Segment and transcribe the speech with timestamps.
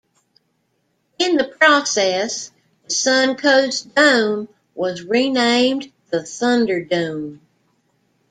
[1.19, 2.49] In the process,
[2.85, 7.39] the Suncoast Dome was renamed the Thunderdome.